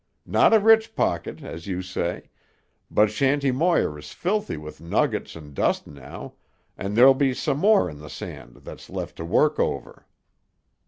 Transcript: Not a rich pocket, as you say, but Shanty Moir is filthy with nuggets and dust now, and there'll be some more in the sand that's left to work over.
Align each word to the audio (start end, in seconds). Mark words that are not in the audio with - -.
Not 0.25 0.51
a 0.51 0.57
rich 0.59 0.95
pocket, 0.95 1.43
as 1.43 1.67
you 1.67 1.83
say, 1.83 2.31
but 2.89 3.11
Shanty 3.11 3.51
Moir 3.51 3.99
is 3.99 4.13
filthy 4.13 4.57
with 4.57 4.81
nuggets 4.81 5.35
and 5.35 5.53
dust 5.53 5.85
now, 5.85 6.33
and 6.75 6.95
there'll 6.97 7.13
be 7.13 7.35
some 7.35 7.59
more 7.59 7.87
in 7.87 7.99
the 7.99 8.09
sand 8.09 8.61
that's 8.63 8.89
left 8.89 9.17
to 9.17 9.25
work 9.25 9.59
over. 9.59 10.07